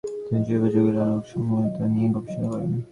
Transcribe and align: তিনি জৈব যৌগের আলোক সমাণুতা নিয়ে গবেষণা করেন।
তিনি 0.25 0.41
জৈব 0.47 0.63
যৌগের 0.73 0.95
আলোক 1.03 1.23
সমাণুতা 1.31 1.83
নিয়ে 1.93 2.09
গবেষণা 2.13 2.47
করেন। 2.51 2.71